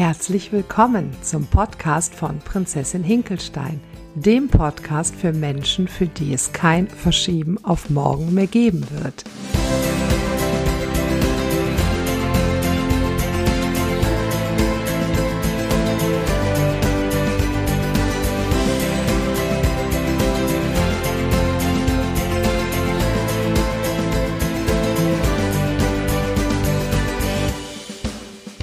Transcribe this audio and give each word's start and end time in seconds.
Herzlich 0.00 0.50
willkommen 0.50 1.12
zum 1.20 1.44
Podcast 1.44 2.14
von 2.14 2.38
Prinzessin 2.38 3.04
Hinkelstein, 3.04 3.82
dem 4.14 4.48
Podcast 4.48 5.14
für 5.14 5.34
Menschen, 5.34 5.88
für 5.88 6.06
die 6.06 6.32
es 6.32 6.52
kein 6.52 6.88
Verschieben 6.88 7.62
auf 7.62 7.90
morgen 7.90 8.32
mehr 8.32 8.46
geben 8.46 8.86
wird. 8.92 9.24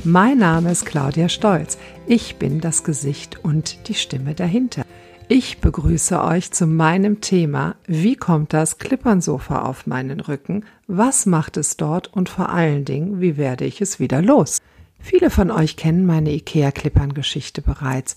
Mein 0.09 0.37
Name 0.37 0.71
ist 0.71 0.85
Claudia 0.85 1.27
Stolz. 1.27 1.77
Ich 2.05 2.37
bin 2.37 2.61
das 2.61 2.85
Gesicht 2.85 3.43
und 3.43 3.89
die 3.89 3.93
Stimme 3.93 4.35
dahinter. 4.35 4.85
Ich 5.27 5.57
begrüße 5.57 6.23
euch 6.23 6.53
zu 6.53 6.65
meinem 6.65 7.19
Thema 7.19 7.75
Wie 7.87 8.15
kommt 8.15 8.53
das 8.53 8.77
Klippernsofa 8.77 9.63
auf 9.63 9.85
meinen 9.85 10.21
Rücken? 10.21 10.63
Was 10.87 11.25
macht 11.25 11.57
es 11.57 11.75
dort 11.75 12.07
und 12.13 12.29
vor 12.29 12.47
allen 12.47 12.85
Dingen, 12.85 13.19
wie 13.19 13.35
werde 13.35 13.65
ich 13.65 13.81
es 13.81 13.99
wieder 13.99 14.21
los? 14.21 14.59
Viele 14.97 15.29
von 15.29 15.51
euch 15.51 15.75
kennen 15.75 16.05
meine 16.05 16.31
IKEA-Klippern-Geschichte 16.31 17.61
bereits. 17.61 18.15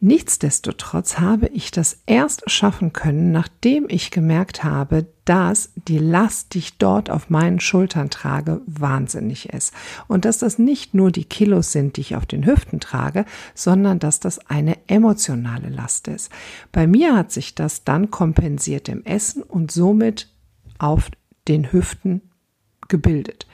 Nichtsdestotrotz 0.00 1.18
habe 1.18 1.46
ich 1.48 1.70
das 1.70 2.02
erst 2.04 2.50
schaffen 2.50 2.92
können, 2.92 3.32
nachdem 3.32 3.86
ich 3.88 4.10
gemerkt 4.10 4.62
habe, 4.62 5.06
dass 5.24 5.72
die 5.88 5.98
Last, 5.98 6.52
die 6.52 6.58
ich 6.58 6.76
dort 6.76 7.08
auf 7.08 7.30
meinen 7.30 7.60
Schultern 7.60 8.10
trage, 8.10 8.60
wahnsinnig 8.66 9.48
ist. 9.48 9.72
Und 10.06 10.26
dass 10.26 10.38
das 10.38 10.58
nicht 10.58 10.92
nur 10.92 11.10
die 11.10 11.24
Kilos 11.24 11.72
sind, 11.72 11.96
die 11.96 12.02
ich 12.02 12.14
auf 12.16 12.26
den 12.26 12.44
Hüften 12.44 12.78
trage, 12.78 13.24
sondern 13.54 13.98
dass 13.98 14.20
das 14.20 14.38
eine 14.50 14.76
emotionale 14.86 15.70
Last 15.70 16.08
ist. 16.08 16.30
Bei 16.72 16.86
mir 16.86 17.16
hat 17.16 17.32
sich 17.32 17.54
das 17.54 17.82
dann 17.82 18.10
kompensiert 18.10 18.90
im 18.90 19.02
Essen 19.04 19.42
und 19.42 19.72
somit 19.72 20.28
auf 20.78 21.10
den 21.48 21.72
Hüften 21.72 22.20
gebildet. 22.88 23.46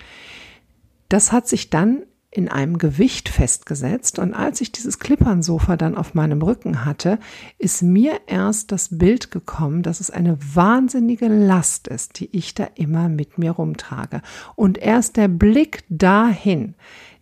Das 1.08 1.32
hat 1.32 1.48
sich 1.48 1.70
dann 1.70 2.04
in 2.34 2.48
einem 2.48 2.78
Gewicht 2.78 3.28
festgesetzt 3.28 4.18
und 4.18 4.32
als 4.32 4.62
ich 4.62 4.72
dieses 4.72 4.98
Klippernsofa 4.98 5.76
dann 5.76 5.98
auf 5.98 6.14
meinem 6.14 6.40
Rücken 6.40 6.86
hatte, 6.86 7.18
ist 7.58 7.82
mir 7.82 8.20
erst 8.26 8.72
das 8.72 8.96
Bild 8.96 9.30
gekommen, 9.30 9.82
dass 9.82 10.00
es 10.00 10.10
eine 10.10 10.38
wahnsinnige 10.54 11.28
Last 11.28 11.88
ist, 11.88 12.18
die 12.18 12.34
ich 12.34 12.54
da 12.54 12.68
immer 12.74 13.10
mit 13.10 13.36
mir 13.36 13.50
rumtrage. 13.50 14.22
Und 14.56 14.78
erst 14.78 15.18
der 15.18 15.28
Blick 15.28 15.84
dahin, 15.90 16.74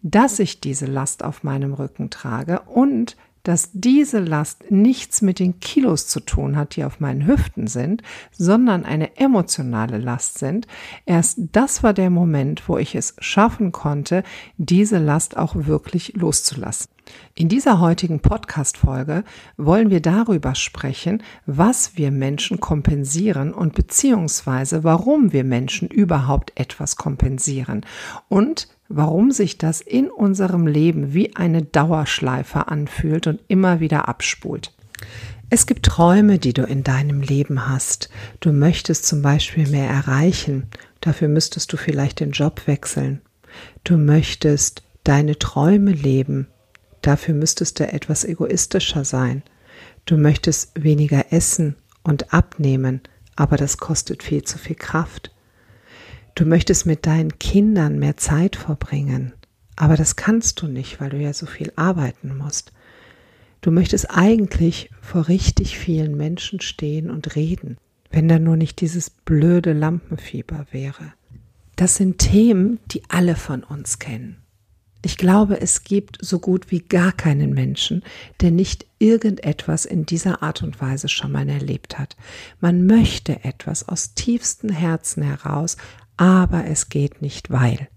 dass 0.03 0.38
ich 0.38 0.61
diese 0.61 0.86
Last 0.86 1.25
auf 1.25 1.42
meinem 1.42 1.75
Rücken 1.75 2.11
trage 2.11 2.61
und 2.61 3.16
dass 3.43 3.71
diese 3.73 4.19
Last 4.19 4.71
nichts 4.71 5.23
mit 5.23 5.39
den 5.39 5.61
Kilos 5.61 6.06
zu 6.06 6.21
tun 6.21 6.56
hat, 6.56 6.77
die 6.77 6.84
auf 6.84 7.01
meinen 7.01 7.27
Hüften 7.27 7.67
sind, 7.67 8.03
sondern 8.33 8.84
eine 8.84 9.17
emotionale 9.17 9.99
Last 9.99 10.39
sind. 10.39 10.67
Erst 11.06 11.39
das 11.53 11.83
war 11.83 11.95
der 11.95 12.11
Moment, 12.11 12.69
wo 12.69 12.79
ich 12.79 12.95
es 12.95 13.17
schaffen 13.19 13.73
konnte, 13.73 14.23
diese 14.56 14.99
Last 14.99 15.37
auch 15.37 15.55
wirklich 15.55 16.15
loszulassen. 16.15 16.89
In 17.34 17.49
dieser 17.49 17.81
heutigen 17.81 18.21
Podcast-Folge 18.21 19.25
wollen 19.56 19.91
wir 19.91 20.00
darüber 20.00 20.55
sprechen, 20.55 21.23
was 21.47 21.97
wir 21.97 22.11
Menschen 22.11 22.61
kompensieren 22.61 23.53
und 23.53 23.75
beziehungsweise 23.75 24.84
warum 24.84 25.33
wir 25.33 25.45
Menschen 25.45 25.89
überhaupt 25.89 26.53
etwas 26.55 26.97
kompensieren 26.97 27.84
und 28.29 28.69
warum 28.91 29.31
sich 29.31 29.56
das 29.56 29.81
in 29.81 30.11
unserem 30.11 30.67
Leben 30.67 31.15
wie 31.15 31.37
eine 31.37 31.62
Dauerschleife 31.62 32.69
anfühlt 32.69 33.28
und 33.28 33.41
immer 33.47 33.78
wieder 33.78 34.09
abspult. 34.09 34.73
Es 35.49 35.67
gibt 35.67 35.87
Träume, 35.87 36.39
die 36.39 36.53
du 36.53 36.62
in 36.62 36.83
deinem 36.83 37.23
Leben 37.23 37.69
hast. 37.69 38.11
Du 38.41 38.53
möchtest 38.53 39.06
zum 39.06 39.23
Beispiel 39.23 39.69
mehr 39.69 39.89
erreichen. 39.89 40.67
Dafür 41.00 41.29
müsstest 41.29 41.73
du 41.73 41.77
vielleicht 41.77 42.21
den 42.21 42.33
Job 42.33 42.67
wechseln. 42.67 43.21
Du 43.84 43.97
möchtest 43.97 44.83
deine 45.05 45.39
Träume 45.39 45.93
leben. 45.93 46.49
Dafür 47.00 47.34
müsstest 47.34 47.81
du 47.81 47.91
etwas 47.91 48.25
egoistischer 48.25 49.05
sein. 49.05 49.43
Du 50.05 50.17
möchtest 50.17 50.73
weniger 50.75 51.33
essen 51.33 51.77
und 52.03 52.34
abnehmen, 52.34 53.00
aber 53.37 53.56
das 53.56 53.79
kostet 53.79 54.23
viel 54.23 54.43
zu 54.43 54.59
viel 54.59 54.77
Kraft. 54.77 55.33
Du 56.35 56.45
möchtest 56.45 56.87
mit 56.87 57.07
deinen 57.07 57.39
Kindern 57.39 57.99
mehr 57.99 58.17
Zeit 58.17 58.57
verbringen, 58.57 59.33
aber 59.77 59.97
das 59.97 60.17
kannst 60.17 60.61
du 60.63 60.67
nicht, 60.67 61.01
weil 61.01 61.11
du 61.11 61.19
ja 61.19 61.33
so 61.33 61.47
viel 61.47 61.73
arbeiten 61.77 62.37
musst. 62.37 62.73
Du 63.61 63.71
möchtest 63.71 64.11
eigentlich 64.11 64.91
vor 65.01 65.29
richtig 65.29 65.79
vielen 65.79 66.17
Menschen 66.17 66.61
stehen 66.61 67.11
und 67.11 67.37
reden, 67.37 67.77
wenn 68.11 68.29
da 68.29 68.39
nur 68.39 68.57
nicht 68.57 68.81
dieses 68.81 69.11
blöde 69.11 69.73
Lampenfieber 69.73 70.67
wäre. 70.71 71.13
Das 71.77 71.97
sind 71.97 72.19
Themen, 72.19 72.79
die 72.91 73.03
alle 73.09 73.37
von 73.37 73.62
uns 73.62 73.99
kennen. 73.99 74.41
Ich 75.03 75.17
glaube, 75.17 75.61
es 75.61 75.83
gibt 75.83 76.19
so 76.21 76.39
gut 76.39 76.71
wie 76.71 76.81
gar 76.81 77.12
keinen 77.12 77.55
Menschen, 77.55 78.03
der 78.43 78.51
nicht 78.51 78.85
irgendetwas 78.99 79.87
in 79.87 80.05
dieser 80.05 80.43
Art 80.43 80.62
und 80.62 80.79
Weise 80.83 81.09
schon 81.09 81.33
mal 81.33 81.49
erlebt 81.49 81.99
hat. 81.99 82.17
Man 82.61 82.85
möchte 82.85 83.45
etwas 83.45 83.89
aus 83.89 84.12
tiefstem 84.12 84.69
Herzen 84.69 85.23
heraus 85.23 85.79
aber 86.20 86.66
es 86.66 86.91
geht 86.91 87.22
nicht, 87.22 87.50
weil. 87.50 87.88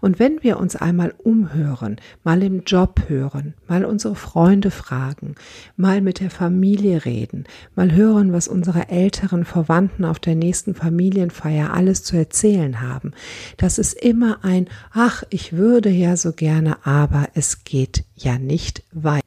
Und 0.00 0.18
wenn 0.18 0.42
wir 0.42 0.58
uns 0.58 0.76
einmal 0.76 1.14
umhören, 1.18 1.96
mal 2.24 2.42
im 2.42 2.64
Job 2.64 3.02
hören, 3.06 3.54
mal 3.68 3.84
unsere 3.84 4.16
Freunde 4.16 4.70
fragen, 4.70 5.34
mal 5.76 6.00
mit 6.00 6.20
der 6.20 6.30
Familie 6.30 7.04
reden, 7.04 7.44
mal 7.76 7.92
hören, 7.92 8.32
was 8.32 8.48
unsere 8.48 8.88
älteren 8.88 9.44
Verwandten 9.44 10.06
auf 10.06 10.18
der 10.18 10.36
nächsten 10.36 10.74
Familienfeier 10.74 11.72
alles 11.74 12.02
zu 12.02 12.16
erzählen 12.16 12.80
haben, 12.80 13.12
das 13.58 13.78
ist 13.78 13.92
immer 13.92 14.42
ein 14.42 14.66
Ach, 14.92 15.22
ich 15.28 15.52
würde 15.52 15.90
ja 15.90 16.16
so 16.16 16.32
gerne, 16.32 16.84
aber 16.86 17.28
es 17.34 17.64
geht 17.64 18.04
ja 18.16 18.38
nicht, 18.38 18.82
weil. 18.90 19.20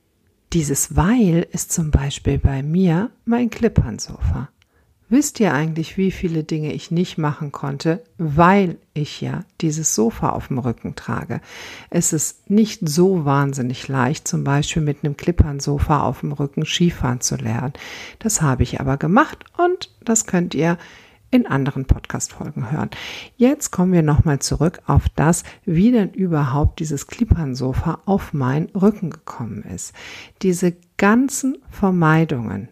Dieses 0.53 0.95
Weil 0.95 1.47
ist 1.51 1.71
zum 1.71 1.89
Beispiel 1.89 2.38
bei 2.38 2.61
mir 2.61 3.09
mein 3.25 3.50
Klippernsofa. 3.50 4.50
Wisst 5.13 5.40
ihr 5.40 5.53
eigentlich, 5.53 5.96
wie 5.96 6.09
viele 6.09 6.44
Dinge 6.44 6.74
ich 6.74 6.90
nicht 6.90 7.19
machen 7.19 7.51
konnte, 7.51 8.01
weil 8.18 8.79
ich 8.96 9.22
ja 9.22 9.41
dieses 9.62 9.94
Sofa 9.94 10.29
auf 10.29 10.47
dem 10.47 10.57
Rücken 10.57 10.96
trage? 10.96 11.40
Es 11.91 12.13
ist 12.13 12.50
nicht 12.50 12.90
so 12.90 13.24
wahnsinnig 13.24 13.88
leicht, 13.88 14.28
zum 14.28 14.44
Beispiel 14.44 14.81
mit 14.81 15.03
einem 15.03 15.16
Klippernsofa 15.16 16.01
auf 16.01 16.22
dem 16.22 16.31
Rücken 16.31 16.66
Skifahren 16.66 17.22
zu 17.22 17.35
lernen. 17.35 17.74
Das 18.18 18.41
habe 18.41 18.63
ich 18.63 18.81
aber 18.81 18.97
gemacht 18.97 19.46
und 19.56 19.91
das 20.03 20.25
könnt 20.25 20.56
ihr 20.56 20.79
in 21.30 21.45
anderen 21.45 21.85
Podcast-Folgen 21.85 22.72
hören. 22.72 22.90
Jetzt 23.38 23.69
kommen 23.69 23.94
wir 23.94 24.01
nochmal 24.01 24.39
zurück 24.39 24.81
auf 24.88 25.10
das, 25.10 25.44
wie 25.63 25.92
denn 25.92 26.10
überhaupt 26.10 26.80
dieses 26.80 27.06
Klippernsofa 27.06 28.00
auf 28.06 28.33
meinen 28.33 28.69
Rücken 28.69 29.12
gekommen 29.12 29.62
ist. 29.62 29.94
Diese 30.42 30.74
ganzen 30.98 31.60
Vermeidungen, 31.69 32.69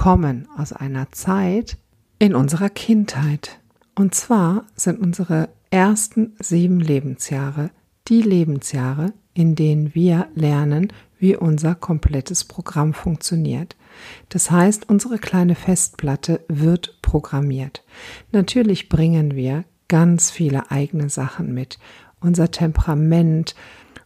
kommen 0.00 0.48
aus 0.56 0.72
einer 0.72 1.12
Zeit, 1.12 1.76
in 2.18 2.34
unserer 2.34 2.70
Kindheit. 2.70 3.60
Und 3.94 4.14
zwar 4.14 4.64
sind 4.74 4.98
unsere 4.98 5.50
ersten 5.70 6.32
sieben 6.40 6.80
Lebensjahre 6.80 7.68
die 8.08 8.22
Lebensjahre, 8.22 9.12
in 9.34 9.56
denen 9.56 9.94
wir 9.94 10.28
lernen, 10.34 10.90
wie 11.18 11.36
unser 11.36 11.74
komplettes 11.74 12.44
Programm 12.44 12.94
funktioniert. 12.94 13.76
Das 14.30 14.50
heißt, 14.50 14.88
unsere 14.88 15.18
kleine 15.18 15.54
Festplatte 15.54 16.46
wird 16.48 17.02
programmiert. 17.02 17.84
Natürlich 18.32 18.88
bringen 18.88 19.36
wir 19.36 19.64
ganz 19.88 20.30
viele 20.30 20.70
eigene 20.70 21.10
Sachen 21.10 21.52
mit. 21.52 21.78
Unser 22.20 22.50
Temperament 22.50 23.54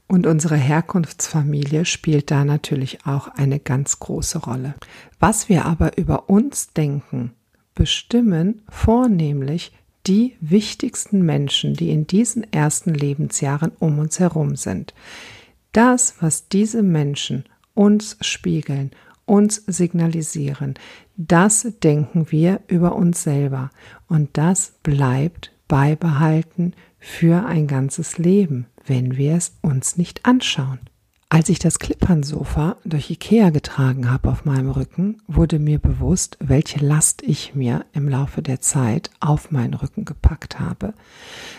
und 0.06 0.26
unsere 0.26 0.56
Herkunftsfamilie 0.56 1.84
spielt 1.84 2.30
da 2.30 2.44
natürlich 2.44 3.06
auch 3.06 3.28
eine 3.28 3.58
ganz 3.58 3.98
große 4.00 4.38
Rolle. 4.38 4.74
Was 5.18 5.48
wir 5.48 5.64
aber 5.64 5.96
über 5.96 6.28
uns 6.28 6.72
denken, 6.72 7.32
bestimmen 7.74 8.62
vornehmlich 8.68 9.72
die 10.06 10.36
wichtigsten 10.40 11.22
Menschen, 11.22 11.74
die 11.74 11.90
in 11.90 12.06
diesen 12.06 12.52
ersten 12.52 12.92
Lebensjahren 12.92 13.72
um 13.78 13.98
uns 13.98 14.20
herum 14.20 14.56
sind. 14.56 14.94
Das, 15.72 16.16
was 16.20 16.48
diese 16.48 16.82
Menschen 16.82 17.44
uns 17.72 18.16
spiegeln, 18.20 18.90
uns 19.24 19.56
signalisieren, 19.66 20.74
das 21.16 21.66
denken 21.82 22.30
wir 22.30 22.60
über 22.68 22.94
uns 22.94 23.22
selber 23.22 23.70
und 24.06 24.30
das 24.34 24.74
bleibt 24.82 25.52
beibehalten 25.66 26.74
für 26.98 27.46
ein 27.46 27.66
ganzes 27.66 28.18
Leben, 28.18 28.66
wenn 28.86 29.16
wir 29.16 29.34
es 29.34 29.56
uns 29.62 29.96
nicht 29.96 30.24
anschauen. 30.26 30.80
Als 31.28 31.48
ich 31.48 31.58
das 31.58 31.80
Klippernsofa 31.80 32.76
durch 32.84 33.10
Ikea 33.10 33.50
getragen 33.50 34.08
habe 34.08 34.28
auf 34.28 34.44
meinem 34.44 34.70
Rücken, 34.70 35.20
wurde 35.26 35.58
mir 35.58 35.80
bewusst, 35.80 36.36
welche 36.38 36.78
Last 36.78 37.22
ich 37.22 37.56
mir 37.56 37.86
im 37.92 38.08
Laufe 38.08 38.40
der 38.40 38.60
Zeit 38.60 39.10
auf 39.18 39.50
meinen 39.50 39.74
Rücken 39.74 40.04
gepackt 40.04 40.60
habe. 40.60 40.94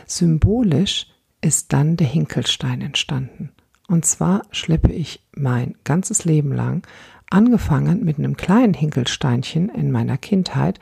Symbolisch 0.06 1.08
ist 1.42 1.74
dann 1.74 1.98
der 1.98 2.08
Hinkelstein 2.08 2.82
entstanden. 2.82 3.52
Und 3.88 4.06
zwar 4.06 4.44
schleppe 4.52 4.94
ich 4.94 5.22
mein 5.36 5.76
ganzes 5.84 6.24
Leben 6.24 6.54
lang, 6.54 6.88
angefangen 7.30 8.06
mit 8.06 8.18
einem 8.18 8.38
kleinen 8.38 8.74
Hinkelsteinchen 8.74 9.70
in 9.70 9.92
meiner 9.92 10.18
Kindheit, 10.18 10.80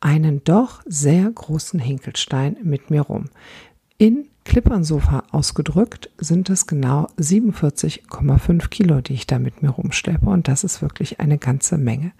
einen 0.00 0.42
doch 0.44 0.80
sehr 0.86 1.30
großen 1.30 1.78
Hinkelstein 1.78 2.56
mit 2.62 2.90
mir 2.90 3.02
rum. 3.02 3.26
In 3.98 4.29
Klippernsofa 4.50 5.22
ausgedrückt 5.30 6.10
sind 6.18 6.50
es 6.50 6.66
genau 6.66 7.06
47,5 7.16 8.68
Kilo, 8.68 9.00
die 9.00 9.12
ich 9.12 9.28
da 9.28 9.38
mit 9.38 9.62
mir 9.62 9.68
rumschleppe 9.68 10.28
und 10.28 10.48
das 10.48 10.64
ist 10.64 10.82
wirklich 10.82 11.20
eine 11.20 11.38
ganze 11.38 11.78
Menge. 11.78 12.10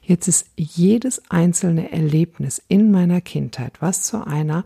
Jetzt 0.00 0.28
ist 0.28 0.46
jedes 0.54 1.20
einzelne 1.32 1.90
Erlebnis 1.90 2.62
in 2.68 2.92
meiner 2.92 3.20
Kindheit, 3.20 3.82
was 3.82 4.02
zu 4.02 4.24
einer 4.24 4.62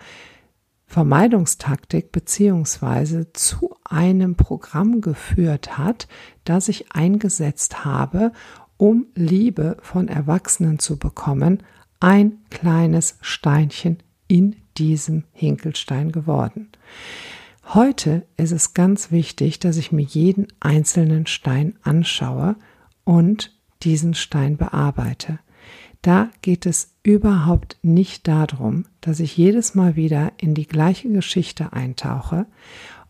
Vermeidungstaktik 0.84 2.12
beziehungsweise 2.12 3.32
zu 3.32 3.74
einem 3.84 4.34
Programm 4.34 5.00
geführt 5.00 5.78
hat, 5.78 6.08
das 6.44 6.68
ich 6.68 6.92
eingesetzt 6.92 7.86
habe, 7.86 8.32
um 8.76 9.06
Liebe 9.14 9.78
von 9.80 10.08
Erwachsenen 10.08 10.78
zu 10.78 10.98
bekommen, 10.98 11.62
ein 12.00 12.36
kleines 12.50 13.16
Steinchen 13.22 13.96
in 14.26 14.56
diesem 14.78 15.24
Hinkelstein 15.32 16.12
geworden. 16.12 16.68
Heute 17.74 18.26
ist 18.36 18.52
es 18.52 18.72
ganz 18.72 19.10
wichtig, 19.10 19.58
dass 19.58 19.76
ich 19.76 19.92
mir 19.92 20.02
jeden 20.02 20.46
einzelnen 20.60 21.26
Stein 21.26 21.74
anschaue 21.82 22.56
und 23.04 23.54
diesen 23.82 24.14
Stein 24.14 24.56
bearbeite. 24.56 25.38
Da 26.02 26.30
geht 26.42 26.64
es 26.64 26.94
überhaupt 27.02 27.76
nicht 27.82 28.28
darum, 28.28 28.84
dass 29.00 29.20
ich 29.20 29.36
jedes 29.36 29.74
Mal 29.74 29.96
wieder 29.96 30.32
in 30.38 30.54
die 30.54 30.66
gleiche 30.66 31.10
Geschichte 31.10 31.72
eintauche 31.72 32.46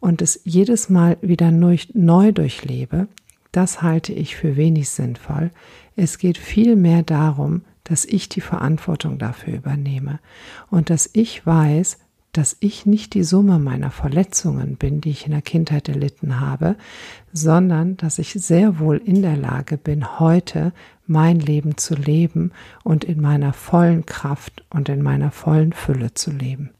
und 0.00 0.22
es 0.22 0.40
jedes 0.44 0.88
Mal 0.88 1.18
wieder 1.20 1.50
neu 1.50 2.32
durchlebe. 2.32 3.08
Das 3.52 3.82
halte 3.82 4.12
ich 4.12 4.36
für 4.36 4.56
wenig 4.56 4.88
sinnvoll. 4.88 5.50
Es 5.96 6.18
geht 6.18 6.38
vielmehr 6.38 7.02
darum, 7.02 7.62
dass 7.88 8.04
ich 8.04 8.28
die 8.28 8.40
Verantwortung 8.40 9.18
dafür 9.18 9.54
übernehme 9.54 10.20
und 10.70 10.90
dass 10.90 11.08
ich 11.12 11.44
weiß, 11.46 11.98
dass 12.32 12.56
ich 12.60 12.84
nicht 12.86 13.14
die 13.14 13.24
Summe 13.24 13.58
meiner 13.58 13.90
Verletzungen 13.90 14.76
bin, 14.76 15.00
die 15.00 15.10
ich 15.10 15.24
in 15.24 15.32
der 15.32 15.42
Kindheit 15.42 15.88
erlitten 15.88 16.40
habe, 16.40 16.76
sondern 17.32 17.96
dass 17.96 18.18
ich 18.18 18.32
sehr 18.32 18.78
wohl 18.78 18.98
in 18.98 19.22
der 19.22 19.36
Lage 19.36 19.78
bin, 19.78 20.20
heute 20.20 20.72
mein 21.06 21.40
Leben 21.40 21.78
zu 21.78 21.94
leben 21.94 22.52
und 22.84 23.04
in 23.04 23.20
meiner 23.20 23.54
vollen 23.54 24.04
Kraft 24.04 24.62
und 24.70 24.90
in 24.90 25.02
meiner 25.02 25.30
vollen 25.30 25.72
Fülle 25.72 26.12
zu 26.14 26.30
leben. 26.30 26.70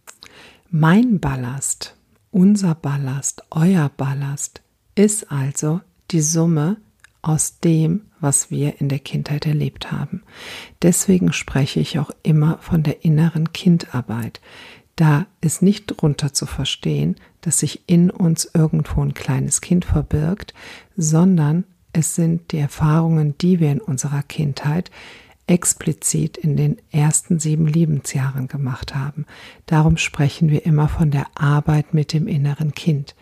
Mein 0.70 1.18
Ballast, 1.18 1.96
unser 2.30 2.74
Ballast, 2.74 3.42
euer 3.50 3.90
Ballast 3.96 4.60
ist 4.94 5.32
also 5.32 5.80
die 6.10 6.20
Summe 6.20 6.76
aus 7.22 7.60
dem, 7.60 8.02
was 8.20 8.50
wir 8.50 8.80
in 8.80 8.88
der 8.88 8.98
Kindheit 8.98 9.46
erlebt 9.46 9.92
haben. 9.92 10.22
Deswegen 10.82 11.32
spreche 11.32 11.80
ich 11.80 11.98
auch 11.98 12.10
immer 12.22 12.58
von 12.60 12.82
der 12.82 13.04
inneren 13.04 13.52
Kindarbeit. 13.52 14.40
Da 14.96 15.26
ist 15.40 15.62
nicht 15.62 15.86
drunter 15.86 16.32
zu 16.32 16.46
verstehen, 16.46 17.16
dass 17.40 17.60
sich 17.60 17.82
in 17.86 18.10
uns 18.10 18.50
irgendwo 18.52 19.02
ein 19.02 19.14
kleines 19.14 19.60
Kind 19.60 19.84
verbirgt, 19.84 20.54
sondern 20.96 21.64
es 21.92 22.14
sind 22.14 22.52
die 22.52 22.58
Erfahrungen, 22.58 23.36
die 23.38 23.60
wir 23.60 23.70
in 23.70 23.80
unserer 23.80 24.22
Kindheit 24.22 24.90
explizit 25.46 26.36
in 26.36 26.56
den 26.56 26.76
ersten 26.90 27.38
sieben 27.38 27.66
Lebensjahren 27.66 28.48
gemacht 28.48 28.94
haben. 28.94 29.24
Darum 29.66 29.96
sprechen 29.96 30.50
wir 30.50 30.66
immer 30.66 30.88
von 30.88 31.10
der 31.10 31.26
Arbeit 31.34 31.94
mit 31.94 32.12
dem 32.12 32.28
inneren 32.28 32.74
Kind. 32.74 33.14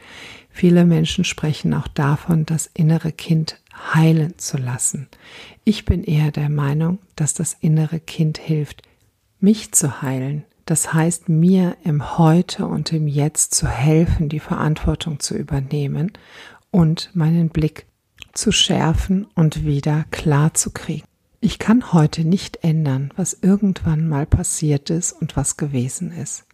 Viele 0.51 0.85
Menschen 0.85 1.25
sprechen 1.25 1.73
auch 1.73 1.89
davon, 1.89 2.45
das 2.47 2.69
innere 2.75 3.13
Kind 3.13 3.61
heilen 3.95 4.39
zu 4.39 4.57
lassen. 4.57 5.09
Ich 5.65 5.85
bin 5.85 6.05
eher 6.05 6.31
der 6.31 6.49
Meinung, 6.49 6.99
dass 7.15 7.35
das 7.35 7.57
innere 7.61 8.01
Kind 8.01 8.39
hilft, 8.39 8.83
mich 9.41 9.73
zu 9.73 10.03
heilen. 10.03 10.45
Das 10.65 10.93
heißt, 10.93 11.29
mir 11.29 11.77
im 11.85 12.19
Heute 12.19 12.67
und 12.67 12.93
im 12.93 13.07
Jetzt 13.07 13.55
zu 13.55 13.69
helfen, 13.69 14.29
die 14.29 14.41
Verantwortung 14.41 15.21
zu 15.21 15.37
übernehmen 15.37 16.13
und 16.71 17.11
meinen 17.15 17.51
Blick 17.51 17.87
zu 18.33 18.51
schärfen 18.51 19.27
und 19.35 19.65
wieder 19.65 20.05
klar 20.11 20.55
zu 20.55 20.71
kriegen. 20.71 21.07
Ich 21.41 21.59
kann 21.59 21.93
heute 21.93 22.25
nicht 22.25 22.65
ändern, 22.65 23.13
was 23.15 23.39
irgendwann 23.41 24.09
mal 24.09 24.27
passiert 24.27 24.91
ist 24.91 25.13
und 25.13 25.37
was 25.37 25.57
gewesen 25.57 26.11
ist. 26.11 26.45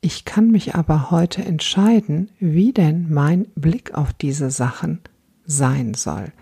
Ich 0.00 0.24
kann 0.24 0.50
mich 0.50 0.74
aber 0.74 1.10
heute 1.10 1.44
entscheiden, 1.44 2.30
wie 2.40 2.72
denn 2.72 3.12
mein 3.12 3.46
Blick 3.54 3.94
auf 3.94 4.12
diese 4.12 4.50
Sachen 4.50 5.00
sein 5.46 5.94
soll. 5.94 6.32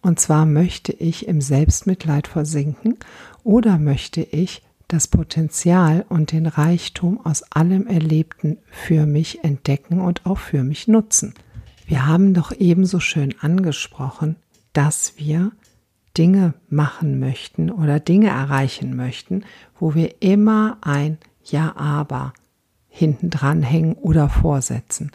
Und 0.00 0.20
zwar 0.20 0.46
möchte 0.46 0.92
ich 0.92 1.26
im 1.26 1.40
Selbstmitleid 1.40 2.28
versinken 2.28 2.96
oder 3.42 3.78
möchte 3.78 4.20
ich 4.20 4.62
das 4.86 5.06
Potenzial 5.06 6.06
und 6.08 6.32
den 6.32 6.46
Reichtum 6.46 7.24
aus 7.24 7.42
allem 7.52 7.86
Erlebten 7.86 8.58
für 8.70 9.06
mich 9.06 9.44
entdecken 9.44 10.00
und 10.00 10.24
auch 10.24 10.38
für 10.38 10.62
mich 10.64 10.88
nutzen. 10.88 11.34
Wir 11.86 12.06
haben 12.06 12.32
doch 12.32 12.52
ebenso 12.52 13.00
schön 13.00 13.34
angesprochen, 13.40 14.36
dass 14.72 15.14
wir 15.16 15.52
Dinge 16.16 16.54
machen 16.68 17.18
möchten 17.20 17.70
oder 17.70 18.00
Dinge 18.00 18.28
erreichen 18.28 18.96
möchten, 18.96 19.44
wo 19.78 19.94
wir 19.94 20.20
immer 20.20 20.78
ein 20.80 21.18
Ja, 21.44 21.76
aber 21.76 22.32
hinten 22.98 23.30
dran 23.30 23.62
hängen 23.62 23.94
oder 23.94 24.28
vorsetzen. 24.28 25.12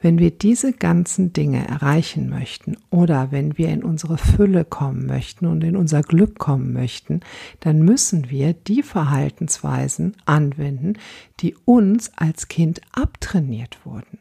Wenn 0.00 0.18
wir 0.18 0.30
diese 0.30 0.72
ganzen 0.72 1.32
Dinge 1.32 1.66
erreichen 1.66 2.28
möchten 2.28 2.76
oder 2.90 3.32
wenn 3.32 3.58
wir 3.58 3.68
in 3.68 3.82
unsere 3.82 4.18
Fülle 4.18 4.64
kommen 4.64 5.06
möchten 5.06 5.46
und 5.46 5.64
in 5.64 5.76
unser 5.76 6.02
Glück 6.02 6.38
kommen 6.38 6.72
möchten, 6.72 7.20
dann 7.60 7.82
müssen 7.82 8.30
wir 8.30 8.52
die 8.52 8.82
Verhaltensweisen 8.82 10.16
anwenden, 10.24 10.94
die 11.40 11.56
uns 11.64 12.12
als 12.16 12.48
Kind 12.48 12.80
abtrainiert 12.92 13.84
wurden. 13.84 14.18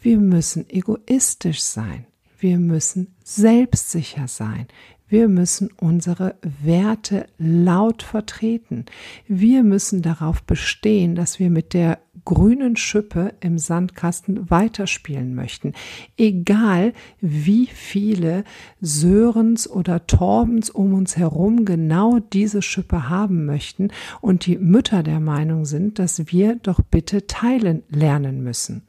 Wir 0.00 0.18
müssen 0.18 0.68
egoistisch 0.68 1.62
sein. 1.62 2.06
Wir 2.38 2.58
müssen 2.58 3.14
selbstsicher 3.22 4.28
sein. 4.28 4.66
Wir 5.06 5.28
müssen 5.28 5.68
unsere 5.78 6.36
Werte 6.62 7.26
laut 7.36 8.02
vertreten. 8.02 8.86
Wir 9.28 9.62
müssen 9.62 10.00
darauf 10.00 10.42
bestehen, 10.42 11.14
dass 11.14 11.38
wir 11.38 11.50
mit 11.50 11.74
der 11.74 11.98
grünen 12.24 12.76
Schippe 12.76 13.34
im 13.40 13.58
Sandkasten 13.58 14.50
weiterspielen 14.50 15.34
möchten. 15.34 15.74
Egal 16.16 16.94
wie 17.20 17.66
viele 17.66 18.44
Sörens 18.80 19.68
oder 19.68 20.06
Torbens 20.06 20.70
um 20.70 20.94
uns 20.94 21.18
herum 21.18 21.66
genau 21.66 22.18
diese 22.18 22.62
Schippe 22.62 23.08
haben 23.10 23.44
möchten 23.44 23.88
und 24.22 24.46
die 24.46 24.56
Mütter 24.56 25.02
der 25.02 25.20
Meinung 25.20 25.66
sind, 25.66 25.98
dass 25.98 26.32
wir 26.32 26.56
doch 26.56 26.80
bitte 26.80 27.26
teilen 27.26 27.82
lernen 27.90 28.42
müssen. 28.42 28.82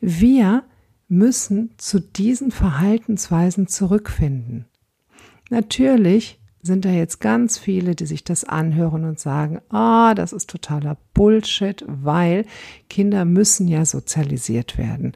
Wir 0.00 0.64
müssen 1.08 1.70
zu 1.76 2.00
diesen 2.00 2.50
Verhaltensweisen 2.50 3.68
zurückfinden. 3.68 4.66
Natürlich 5.52 6.40
sind 6.62 6.84
da 6.86 6.88
jetzt 6.88 7.20
ganz 7.20 7.58
viele, 7.58 7.94
die 7.94 8.06
sich 8.06 8.24
das 8.24 8.44
anhören 8.44 9.04
und 9.04 9.20
sagen, 9.20 9.60
ah, 9.68 10.14
das 10.14 10.32
ist 10.32 10.48
totaler 10.48 10.96
Bullshit, 11.12 11.84
weil 11.86 12.46
Kinder 12.88 13.26
müssen 13.26 13.68
ja 13.68 13.84
sozialisiert 13.84 14.78
werden. 14.78 15.12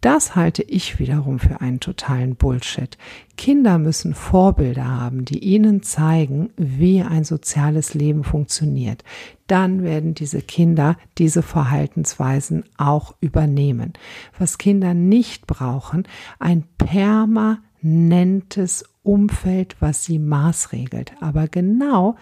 Das 0.00 0.36
halte 0.36 0.62
ich 0.62 1.00
wiederum 1.00 1.40
für 1.40 1.60
einen 1.60 1.80
totalen 1.80 2.36
Bullshit. 2.36 2.96
Kinder 3.36 3.78
müssen 3.78 4.14
Vorbilder 4.14 4.86
haben, 4.86 5.24
die 5.24 5.40
ihnen 5.40 5.82
zeigen, 5.82 6.50
wie 6.56 7.02
ein 7.02 7.24
soziales 7.24 7.94
Leben 7.94 8.22
funktioniert. 8.22 9.02
Dann 9.48 9.82
werden 9.82 10.14
diese 10.14 10.42
Kinder 10.42 10.96
diese 11.18 11.42
Verhaltensweisen 11.42 12.62
auch 12.76 13.16
übernehmen. 13.20 13.94
Was 14.38 14.58
Kinder 14.58 14.94
nicht 14.94 15.48
brauchen, 15.48 16.06
ein 16.38 16.62
permanentes 16.78 18.84
Umfeld, 19.02 19.76
was 19.80 20.04
sie 20.04 20.18
maßregelt. 20.18 21.12
Aber 21.20 21.48
genau 21.48 22.16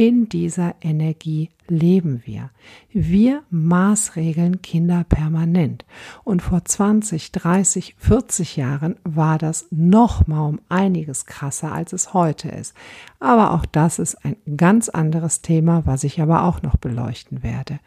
In 0.00 0.30
dieser 0.30 0.76
Energie 0.80 1.50
leben 1.68 2.22
wir. 2.24 2.48
Wir 2.90 3.42
maßregeln 3.50 4.62
Kinder 4.62 5.04
permanent. 5.06 5.84
Und 6.24 6.40
vor 6.40 6.64
20, 6.64 7.32
30, 7.32 7.96
40 7.98 8.56
Jahren 8.56 8.96
war 9.04 9.36
das 9.36 9.66
noch 9.70 10.26
mal 10.26 10.46
um 10.46 10.60
einiges 10.70 11.26
krasser, 11.26 11.72
als 11.72 11.92
es 11.92 12.14
heute 12.14 12.48
ist. 12.48 12.74
Aber 13.18 13.52
auch 13.52 13.66
das 13.66 13.98
ist 13.98 14.24
ein 14.24 14.36
ganz 14.56 14.88
anderes 14.88 15.42
Thema, 15.42 15.84
was 15.84 16.02
ich 16.04 16.18
aber 16.22 16.44
auch 16.44 16.62
noch 16.62 16.76
beleuchten 16.76 17.42
werde. 17.42 17.78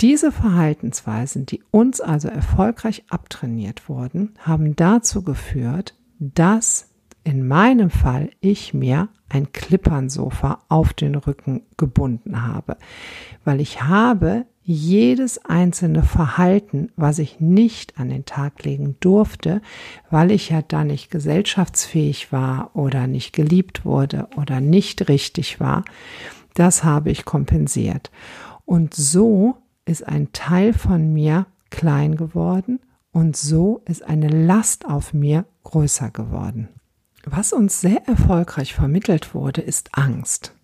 Diese 0.00 0.30
Verhaltensweisen, 0.30 1.46
die 1.46 1.64
uns 1.72 2.00
also 2.00 2.28
erfolgreich 2.28 3.02
abtrainiert 3.08 3.88
wurden, 3.88 4.34
haben 4.38 4.76
dazu 4.76 5.22
geführt, 5.22 5.96
dass 6.20 6.91
in 7.24 7.46
meinem 7.46 7.90
Fall 7.90 8.30
ich 8.40 8.74
mir 8.74 9.08
ein 9.28 9.52
Klippernsofa 9.52 10.60
auf 10.68 10.92
den 10.92 11.14
Rücken 11.14 11.62
gebunden 11.76 12.46
habe, 12.46 12.76
weil 13.44 13.60
ich 13.60 13.82
habe 13.82 14.46
jedes 14.64 15.44
einzelne 15.44 16.02
Verhalten, 16.02 16.92
was 16.96 17.18
ich 17.18 17.40
nicht 17.40 17.98
an 17.98 18.10
den 18.10 18.24
Tag 18.24 18.64
legen 18.64 18.96
durfte, 19.00 19.60
weil 20.10 20.30
ich 20.30 20.50
ja 20.50 20.62
da 20.62 20.84
nicht 20.84 21.10
gesellschaftsfähig 21.10 22.30
war 22.32 22.70
oder 22.74 23.06
nicht 23.06 23.32
geliebt 23.32 23.84
wurde 23.84 24.28
oder 24.36 24.60
nicht 24.60 25.08
richtig 25.08 25.58
war, 25.58 25.84
das 26.54 26.84
habe 26.84 27.10
ich 27.10 27.24
kompensiert. 27.24 28.10
Und 28.64 28.94
so 28.94 29.56
ist 29.84 30.06
ein 30.06 30.32
Teil 30.32 30.72
von 30.72 31.12
mir 31.12 31.46
klein 31.70 32.14
geworden 32.16 32.78
und 33.10 33.36
so 33.36 33.82
ist 33.86 34.04
eine 34.04 34.28
Last 34.28 34.86
auf 34.86 35.12
mir 35.12 35.44
größer 35.64 36.10
geworden. 36.10 36.68
Was 37.24 37.52
uns 37.52 37.80
sehr 37.80 38.08
erfolgreich 38.08 38.74
vermittelt 38.74 39.32
wurde, 39.32 39.60
ist 39.60 39.96
Angst. 39.96 40.54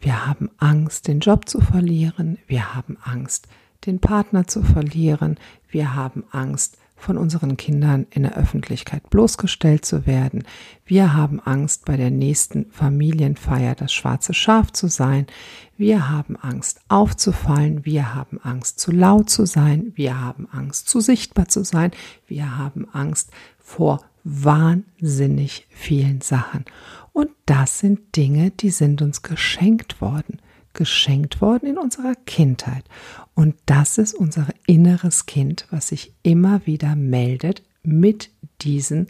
Wir 0.00 0.26
haben 0.26 0.50
Angst, 0.56 1.08
den 1.08 1.20
Job 1.20 1.48
zu 1.48 1.60
verlieren, 1.60 2.38
wir 2.46 2.74
haben 2.74 2.96
Angst, 3.02 3.48
den 3.84 4.00
Partner 4.00 4.46
zu 4.46 4.62
verlieren, 4.62 5.38
wir 5.68 5.94
haben 5.94 6.24
Angst, 6.30 6.78
von 6.96 7.18
unseren 7.18 7.56
Kindern 7.56 8.06
in 8.10 8.22
der 8.22 8.36
Öffentlichkeit 8.36 9.08
bloßgestellt 9.10 9.84
zu 9.84 10.06
werden. 10.06 10.44
Wir 10.84 11.14
haben 11.14 11.40
Angst, 11.40 11.84
bei 11.84 11.96
der 11.96 12.10
nächsten 12.10 12.70
Familienfeier 12.72 13.74
das 13.74 13.92
schwarze 13.92 14.32
Schaf 14.34 14.72
zu 14.72 14.88
sein. 14.88 15.26
Wir 15.76 16.08
haben 16.08 16.36
Angst, 16.36 16.80
aufzufallen. 16.88 17.84
Wir 17.84 18.14
haben 18.14 18.40
Angst, 18.42 18.80
zu 18.80 18.90
laut 18.90 19.28
zu 19.28 19.44
sein. 19.46 19.92
Wir 19.94 20.20
haben 20.20 20.48
Angst, 20.50 20.88
zu 20.88 21.00
sichtbar 21.00 21.48
zu 21.48 21.64
sein. 21.64 21.90
Wir 22.26 22.56
haben 22.56 22.88
Angst 22.92 23.30
vor 23.58 24.00
wahnsinnig 24.24 25.66
vielen 25.70 26.22
Sachen. 26.22 26.64
Und 27.12 27.30
das 27.44 27.78
sind 27.78 28.16
Dinge, 28.16 28.50
die 28.50 28.70
sind 28.70 29.02
uns 29.02 29.22
geschenkt 29.22 30.00
worden. 30.00 30.40
Geschenkt 30.76 31.40
worden 31.40 31.70
in 31.70 31.78
unserer 31.78 32.14
Kindheit. 32.26 32.84
Und 33.34 33.56
das 33.66 33.98
ist 33.98 34.14
unser 34.14 34.46
inneres 34.66 35.26
Kind, 35.26 35.66
was 35.70 35.88
sich 35.88 36.14
immer 36.22 36.64
wieder 36.66 36.94
meldet 36.94 37.64
mit 37.82 38.30
diesen 38.60 39.08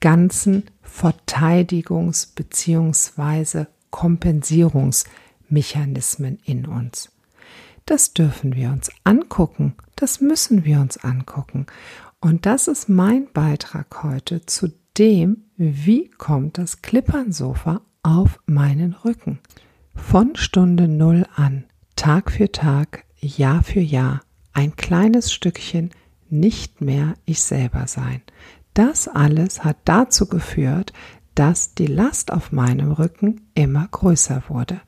ganzen 0.00 0.64
Verteidigungs- 0.84 2.34
bzw. 2.34 3.66
Kompensierungsmechanismen 3.90 6.40
in 6.44 6.66
uns. 6.66 7.12
Das 7.84 8.14
dürfen 8.14 8.56
wir 8.56 8.70
uns 8.70 8.90
angucken, 9.04 9.76
das 9.94 10.20
müssen 10.20 10.64
wir 10.64 10.80
uns 10.80 10.96
angucken. 10.98 11.66
Und 12.20 12.46
das 12.46 12.66
ist 12.66 12.88
mein 12.88 13.28
Beitrag 13.32 14.02
heute 14.02 14.44
zu 14.44 14.72
dem, 14.98 15.44
wie 15.56 16.08
kommt 16.08 16.58
das 16.58 16.82
Klippernsofa 16.82 17.80
auf 18.02 18.40
meinen 18.46 18.92
Rücken. 18.92 19.38
Von 19.96 20.36
Stunde 20.36 20.88
Null 20.88 21.26
an, 21.34 21.64
Tag 21.96 22.30
für 22.30 22.52
Tag, 22.52 23.04
Jahr 23.18 23.62
für 23.62 23.80
Jahr, 23.80 24.22
ein 24.52 24.76
kleines 24.76 25.32
Stückchen 25.32 25.90
nicht 26.30 26.80
mehr 26.80 27.14
ich 27.24 27.42
selber 27.42 27.86
sein. 27.86 28.22
Das 28.74 29.08
alles 29.08 29.64
hat 29.64 29.76
dazu 29.84 30.26
geführt, 30.26 30.92
dass 31.34 31.74
die 31.74 31.86
Last 31.86 32.32
auf 32.32 32.50
meinem 32.50 32.92
Rücken 32.92 33.42
immer 33.54 33.86
größer 33.90 34.44
wurde. 34.48 34.80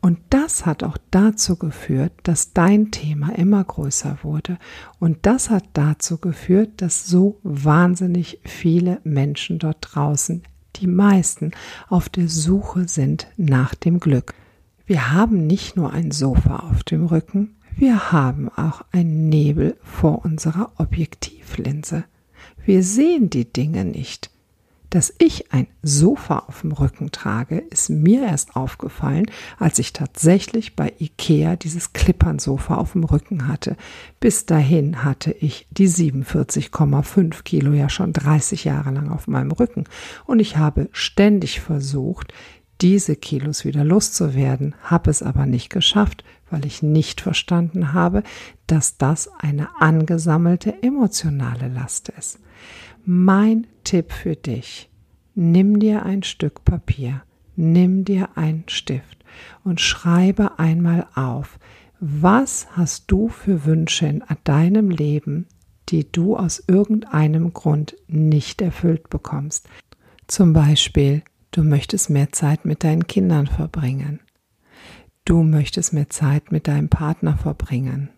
Und 0.00 0.18
das 0.30 0.64
hat 0.64 0.84
auch 0.84 0.96
dazu 1.10 1.56
geführt, 1.56 2.12
dass 2.22 2.52
dein 2.52 2.92
Thema 2.92 3.30
immer 3.36 3.64
größer 3.64 4.18
wurde. 4.22 4.58
Und 5.00 5.18
das 5.22 5.50
hat 5.50 5.64
dazu 5.72 6.18
geführt, 6.18 6.70
dass 6.82 7.06
so 7.06 7.40
wahnsinnig 7.42 8.38
viele 8.44 9.00
Menschen 9.02 9.58
dort 9.58 9.78
draußen, 9.80 10.44
die 10.76 10.86
meisten, 10.86 11.50
auf 11.88 12.08
der 12.08 12.28
Suche 12.28 12.86
sind 12.86 13.26
nach 13.36 13.74
dem 13.74 13.98
Glück. 13.98 14.34
Wir 14.88 15.12
haben 15.12 15.46
nicht 15.46 15.76
nur 15.76 15.92
ein 15.92 16.12
Sofa 16.12 16.60
auf 16.60 16.82
dem 16.82 17.04
Rücken, 17.04 17.56
wir 17.76 18.10
haben 18.10 18.48
auch 18.48 18.80
einen 18.90 19.28
Nebel 19.28 19.76
vor 19.82 20.24
unserer 20.24 20.72
Objektivlinse. 20.78 22.04
Wir 22.64 22.82
sehen 22.82 23.28
die 23.28 23.52
Dinge 23.52 23.84
nicht. 23.84 24.30
Dass 24.88 25.12
ich 25.18 25.52
ein 25.52 25.66
Sofa 25.82 26.38
auf 26.48 26.62
dem 26.62 26.72
Rücken 26.72 27.12
trage, 27.12 27.58
ist 27.58 27.90
mir 27.90 28.22
erst 28.22 28.56
aufgefallen, 28.56 29.26
als 29.58 29.78
ich 29.78 29.92
tatsächlich 29.92 30.76
bei 30.76 30.94
Ikea 30.98 31.56
dieses 31.56 31.92
Klippernsofa 31.92 32.76
auf 32.76 32.92
dem 32.92 33.04
Rücken 33.04 33.46
hatte. 33.46 33.76
Bis 34.18 34.46
dahin 34.46 35.04
hatte 35.04 35.32
ich 35.32 35.66
die 35.70 35.90
47,5 35.90 37.42
Kilo 37.42 37.72
ja 37.72 37.90
schon 37.90 38.14
30 38.14 38.64
Jahre 38.64 38.90
lang 38.90 39.10
auf 39.10 39.26
meinem 39.28 39.52
Rücken 39.52 39.84
und 40.24 40.40
ich 40.40 40.56
habe 40.56 40.88
ständig 40.92 41.60
versucht, 41.60 42.32
diese 42.80 43.16
Kilos 43.16 43.64
wieder 43.64 43.84
loszuwerden, 43.84 44.74
habe 44.82 45.10
es 45.10 45.22
aber 45.22 45.46
nicht 45.46 45.70
geschafft, 45.70 46.24
weil 46.50 46.64
ich 46.64 46.82
nicht 46.82 47.20
verstanden 47.20 47.92
habe, 47.92 48.22
dass 48.66 48.96
das 48.96 49.28
eine 49.38 49.68
angesammelte 49.80 50.82
emotionale 50.82 51.68
Last 51.68 52.08
ist. 52.10 52.38
Mein 53.04 53.66
Tipp 53.84 54.12
für 54.12 54.36
dich, 54.36 54.90
nimm 55.34 55.78
dir 55.78 56.04
ein 56.04 56.22
Stück 56.22 56.64
Papier, 56.64 57.22
nimm 57.56 58.04
dir 58.04 58.30
einen 58.36 58.64
Stift 58.68 59.24
und 59.64 59.80
schreibe 59.80 60.58
einmal 60.58 61.06
auf, 61.14 61.58
was 62.00 62.68
hast 62.72 63.04
du 63.10 63.28
für 63.28 63.64
Wünsche 63.64 64.06
in 64.06 64.22
deinem 64.44 64.90
Leben, 64.90 65.46
die 65.88 66.10
du 66.10 66.36
aus 66.36 66.62
irgendeinem 66.66 67.52
Grund 67.52 67.96
nicht 68.06 68.60
erfüllt 68.62 69.10
bekommst. 69.10 69.68
Zum 70.26 70.52
Beispiel, 70.52 71.22
du 71.50 71.64
möchtest 71.64 72.10
mehr 72.10 72.32
Zeit 72.32 72.64
mit 72.64 72.84
deinen 72.84 73.06
Kindern 73.06 73.46
verbringen. 73.46 74.20
Du 75.24 75.42
möchtest 75.42 75.92
mehr 75.92 76.08
Zeit 76.08 76.52
mit 76.52 76.68
deinem 76.68 76.88
Partner 76.88 77.36
verbringen. 77.36 78.10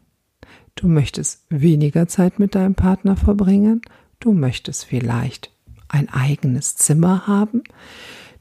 Du 0.75 0.89
möchtest 0.89 1.45
weniger 1.49 2.07
Zeit 2.09 2.39
mit 2.39 2.55
deinem 2.55 2.75
Partner 2.75 3.17
verbringen 3.17 3.83
Du 4.21 4.35
möchtest 4.35 4.85
vielleicht 4.85 5.51
ein 5.89 6.11
eigenes 6.11 6.77
Zimmer 6.77 7.27
haben. 7.27 7.65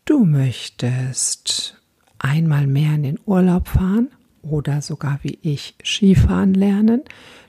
Du 0.03 0.25
möchtest 0.25 1.81
einmal 2.19 2.67
mehr 2.67 2.95
in 2.95 3.03
den 3.03 3.19
Urlaub 3.25 3.69
fahren 3.69 4.09
oder 4.41 4.81
sogar 4.81 5.19
wie 5.23 5.39
ich 5.41 5.75
Skifahren 5.81 6.53
lernen. 6.53 7.03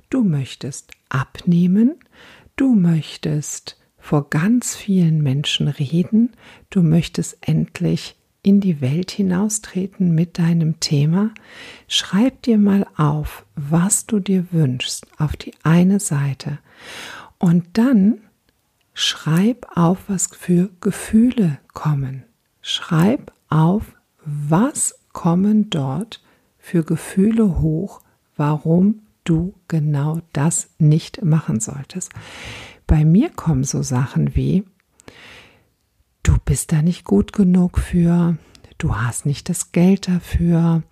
Du 0.08 0.22
möchtest 0.22 0.92
abnehmen. 1.08 1.96
Du 2.54 2.76
möchtest 2.76 3.79
vor 4.00 4.28
ganz 4.30 4.74
vielen 4.74 5.22
Menschen 5.22 5.68
reden. 5.68 6.30
Du 6.70 6.82
möchtest 6.82 7.38
endlich 7.40 8.16
in 8.42 8.60
die 8.60 8.80
Welt 8.80 9.10
hinaustreten 9.10 10.14
mit 10.14 10.38
deinem 10.38 10.80
Thema. 10.80 11.30
Schreib 11.88 12.42
dir 12.42 12.58
mal 12.58 12.86
auf, 12.96 13.44
was 13.54 14.06
du 14.06 14.18
dir 14.18 14.46
wünschst, 14.50 15.06
auf 15.18 15.36
die 15.36 15.52
eine 15.62 16.00
Seite. 16.00 16.58
Und 17.38 17.66
dann 17.74 18.18
schreib 18.94 19.66
auf, 19.76 19.98
was 20.08 20.28
für 20.28 20.70
Gefühle 20.80 21.58
kommen. 21.74 22.24
Schreib 22.62 23.32
auf, 23.48 23.94
was 24.24 24.98
kommen 25.12 25.70
dort 25.70 26.22
für 26.58 26.84
Gefühle 26.84 27.60
hoch, 27.60 28.00
warum 28.36 29.02
du 29.24 29.54
genau 29.68 30.20
das 30.32 30.70
nicht 30.78 31.22
machen 31.24 31.60
solltest. 31.60 32.12
Bei 32.90 33.04
mir 33.04 33.30
kommen 33.30 33.62
so 33.62 33.82
Sachen 33.82 34.34
wie, 34.34 34.64
du 36.24 36.36
bist 36.44 36.72
da 36.72 36.82
nicht 36.82 37.04
gut 37.04 37.32
genug 37.32 37.78
für, 37.78 38.36
du 38.78 38.96
hast 38.96 39.26
nicht 39.26 39.48
das 39.48 39.70
Geld 39.70 40.08
dafür, 40.08 40.82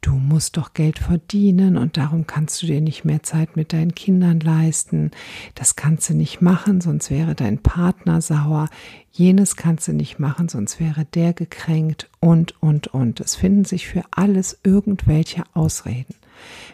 du 0.00 0.10
musst 0.10 0.56
doch 0.56 0.74
Geld 0.74 0.98
verdienen 0.98 1.76
und 1.76 1.98
darum 1.98 2.26
kannst 2.26 2.60
du 2.60 2.66
dir 2.66 2.80
nicht 2.80 3.04
mehr 3.04 3.22
Zeit 3.22 3.54
mit 3.54 3.72
deinen 3.72 3.94
Kindern 3.94 4.40
leisten. 4.40 5.12
Das 5.54 5.76
kannst 5.76 6.10
du 6.10 6.14
nicht 6.14 6.40
machen, 6.40 6.80
sonst 6.80 7.12
wäre 7.12 7.36
dein 7.36 7.62
Partner 7.62 8.20
sauer. 8.20 8.68
Jenes 9.12 9.54
kannst 9.54 9.86
du 9.86 9.92
nicht 9.92 10.18
machen, 10.18 10.48
sonst 10.48 10.80
wäre 10.80 11.04
der 11.04 11.32
gekränkt 11.32 12.10
und, 12.18 12.60
und, 12.60 12.88
und. 12.88 13.20
Es 13.20 13.36
finden 13.36 13.64
sich 13.64 13.86
für 13.86 14.02
alles 14.10 14.58
irgendwelche 14.64 15.44
Ausreden. 15.54 16.16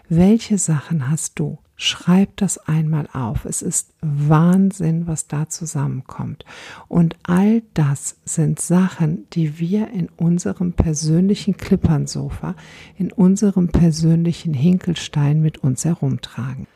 Welche 0.09 0.57
Sachen 0.57 1.11
hast 1.11 1.39
du? 1.39 1.59
Schreib 1.77 2.37
das 2.37 2.59
einmal 2.59 3.09
auf. 3.13 3.45
Es 3.45 3.61
ist 3.63 3.95
Wahnsinn, 4.01 5.07
was 5.07 5.27
da 5.27 5.49
zusammenkommt. 5.49 6.45
Und 6.87 7.17
all 7.25 7.63
das 7.75 8.17
sind 8.25 8.61
Sachen, 8.61 9.29
die 9.31 9.59
wir 9.59 9.89
in 9.91 10.09
unserem 10.17 10.75
persönlichen 10.75 11.57
Klippernsofa, 11.57 12.55
in 12.97 13.11
unserem 13.11 13.69
persönlichen 13.69 14.55
Hinkelstein 14.55 15.41
mit 15.41 15.59
uns 15.59 15.85
herumtragen. 15.85 16.67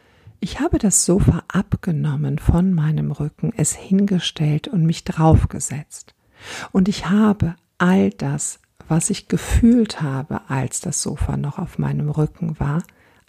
Ich 0.40 0.60
habe 0.60 0.78
das 0.78 1.04
Sofa 1.04 1.44
abgenommen 1.48 2.38
von 2.38 2.72
meinem 2.72 3.10
Rücken, 3.10 3.52
es 3.56 3.74
hingestellt 3.74 4.68
und 4.68 4.84
mich 4.84 5.04
draufgesetzt. 5.04 6.14
Und 6.72 6.88
ich 6.88 7.08
habe 7.08 7.54
all 7.78 8.10
das, 8.10 8.60
was 8.88 9.10
ich 9.10 9.28
gefühlt 9.28 10.02
habe, 10.02 10.42
als 10.48 10.80
das 10.80 11.02
Sofa 11.02 11.36
noch 11.36 11.58
auf 11.58 11.78
meinem 11.78 12.10
Rücken 12.10 12.58
war, 12.60 12.82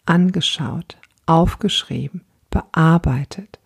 angeschaut, 0.06 0.98
aufgeschrieben, 1.27 2.22
bearbeitet. 2.50 3.60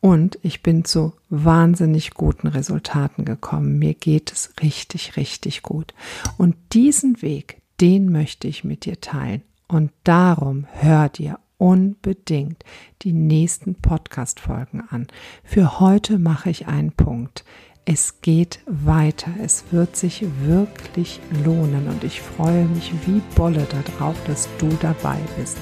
Und 0.00 0.38
ich 0.42 0.62
bin 0.62 0.84
zu 0.84 1.12
wahnsinnig 1.28 2.12
guten 2.14 2.46
Resultaten 2.46 3.24
gekommen. 3.24 3.78
Mir 3.78 3.94
geht 3.94 4.32
es 4.32 4.52
richtig, 4.62 5.16
richtig 5.16 5.62
gut. 5.62 5.94
Und 6.38 6.56
diesen 6.72 7.20
Weg, 7.20 7.60
den 7.80 8.10
möchte 8.10 8.48
ich 8.48 8.64
mit 8.64 8.86
dir 8.86 9.00
teilen. 9.00 9.42
Und 9.68 9.92
darum 10.04 10.66
hör 10.72 11.08
dir 11.08 11.38
unbedingt 11.58 12.64
die 13.02 13.12
nächsten 13.12 13.74
Podcast-Folgen 13.74 14.82
an. 14.88 15.06
Für 15.44 15.78
heute 15.78 16.18
mache 16.18 16.48
ich 16.48 16.66
einen 16.66 16.92
Punkt. 16.92 17.44
Es 17.84 18.22
geht 18.22 18.60
weiter. 18.66 19.30
Es 19.42 19.64
wird 19.70 19.96
sich 19.96 20.24
wirklich 20.42 21.20
lohnen 21.44 21.88
und 21.88 22.04
ich 22.04 22.22
freue 22.22 22.64
mich 22.64 22.92
wie 23.06 23.20
Bolle 23.34 23.66
darauf, 23.66 24.16
dass 24.26 24.48
du 24.58 24.68
dabei 24.80 25.18
bist. 25.36 25.58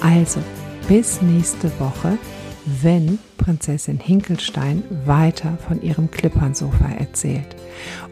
Also 0.00 0.40
bis 0.88 1.20
nächste 1.20 1.70
Woche, 1.78 2.16
wenn 2.64 3.18
Prinzessin 3.36 3.98
Hinkelstein 4.00 4.82
weiter 5.04 5.58
von 5.68 5.82
ihrem 5.82 6.10
Klippernsofa 6.10 6.88
erzählt. 6.98 7.56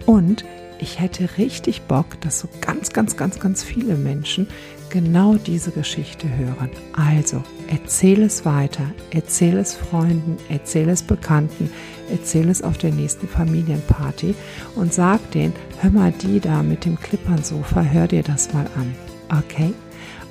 Und 0.04 0.45
ich 0.78 1.00
hätte 1.00 1.38
richtig 1.38 1.83
Bock, 1.83 2.21
dass 2.21 2.40
so 2.40 2.49
ganz, 2.61 2.90
ganz, 2.92 3.16
ganz, 3.16 3.40
ganz 3.40 3.64
viele 3.64 3.95
Menschen 3.97 4.47
genau 4.90 5.37
diese 5.37 5.71
Geschichte 5.71 6.28
hören. 6.28 6.68
Also 6.92 7.42
erzähl 7.68 8.23
es 8.23 8.45
weiter, 8.45 8.85
erzähl 9.11 9.56
es 9.56 9.75
Freunden, 9.75 10.37
erzähl 10.50 10.90
es 10.90 11.02
Bekannten, 11.02 11.71
erzähl 12.11 12.50
es 12.50 12.61
auf 12.62 12.76
der 12.76 12.92
nächsten 12.92 13.26
Familienparty 13.26 14.35
und 14.75 14.92
sag 14.92 15.30
denen, 15.30 15.54
hör 15.80 15.90
mal 15.90 16.12
die 16.12 16.40
da 16.40 16.62
mit 16.62 16.85
dem 16.85 17.00
Klippernsofa, 17.00 17.80
hör 17.80 18.06
dir 18.06 18.23
das 18.23 18.52
mal 18.52 18.66
an. 18.76 18.95
Okay? 19.38 19.73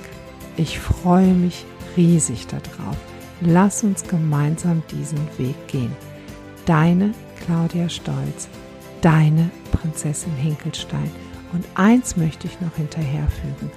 Ich 0.58 0.78
freue 0.78 1.34
mich 1.34 1.64
riesig 1.96 2.46
darauf. 2.48 2.98
Lass 3.40 3.86
uns 3.86 4.04
gemeinsam 4.04 4.84
diesen 4.92 5.26
Weg 5.38 5.56
gehen. 5.70 5.96
Deine 6.66 7.14
Claudia 7.46 7.88
Stolz, 7.88 8.50
deine 9.00 9.52
Prinzessin 9.72 10.36
Hinkelstein. 10.36 11.10
Und 11.54 11.64
eins 11.76 12.18
möchte 12.18 12.46
ich 12.46 12.60
noch 12.60 12.76
hinterherfügen 12.76 13.72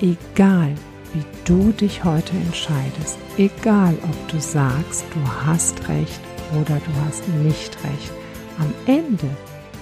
egal 0.00 0.74
wie 1.12 1.24
du 1.44 1.72
dich 1.72 2.04
heute 2.04 2.32
entscheidest, 2.36 3.18
egal 3.36 3.94
ob 4.02 4.28
du 4.28 4.40
sagst, 4.40 5.04
du 5.12 5.46
hast 5.46 5.88
recht 5.88 6.20
oder 6.52 6.76
du 6.76 7.06
hast 7.06 7.26
nicht 7.28 7.76
recht, 7.84 8.12
am 8.58 8.72
Ende 8.86 9.28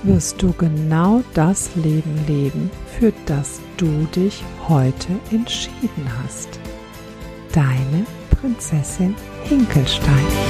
wirst 0.05 0.41
du 0.41 0.53
genau 0.53 1.23
das 1.35 1.71
Leben 1.75 2.19
leben, 2.27 2.71
für 2.99 3.13
das 3.27 3.61
du 3.77 4.07
dich 4.15 4.43
heute 4.69 5.09
entschieden 5.31 6.09
hast. 6.23 6.49
Deine 7.53 8.07
Prinzessin 8.31 9.15
Hinkelstein. 9.45 10.48